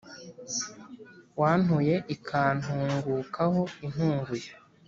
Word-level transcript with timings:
Wantuye 1.39 1.95
ikantungukaho 2.15 3.61
intunguye 3.85 4.49